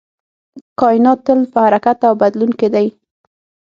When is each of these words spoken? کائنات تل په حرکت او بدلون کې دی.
کائنات 0.79 1.19
تل 1.25 1.39
په 1.53 1.59
حرکت 1.65 1.99
او 2.07 2.13
بدلون 2.21 2.51
کې 2.59 2.67
دی. 2.75 2.87